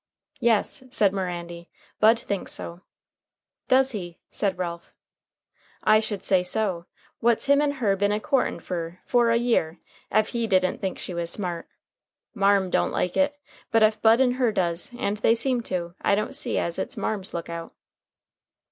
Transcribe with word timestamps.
"Yes," 0.39 0.81
said 0.89 1.13
Mirandy, 1.13 1.69
"Bud 1.99 2.17
thinks 2.17 2.53
so." 2.53 2.81
"Does 3.67 3.91
he?" 3.91 4.17
said 4.31 4.57
Ralph. 4.57 4.95
"I 5.83 5.99
should 5.99 6.23
say 6.23 6.41
so. 6.41 6.87
What's 7.19 7.45
him 7.45 7.61
and 7.61 7.75
her 7.75 7.95
been 7.95 8.11
a 8.11 8.19
courtin' 8.19 8.59
fer 8.61 8.97
for 9.05 9.29
a 9.29 9.37
year 9.37 9.77
ef 10.11 10.29
he 10.29 10.47
didn't 10.47 10.79
think 10.81 10.97
she 10.97 11.13
was 11.13 11.29
smart? 11.29 11.67
Marm 12.33 12.71
don't 12.71 12.89
like 12.89 13.15
it; 13.15 13.39
but 13.69 13.83
ef 13.83 14.01
Bud 14.01 14.19
and 14.19 14.37
her 14.37 14.51
does, 14.51 14.89
and 14.97 15.17
they 15.17 15.35
seem 15.35 15.61
to, 15.69 15.93
I 16.01 16.15
don't 16.15 16.33
see 16.33 16.57
as 16.57 16.79
it's 16.79 16.97
marm's 16.97 17.31
lookout." 17.31 17.75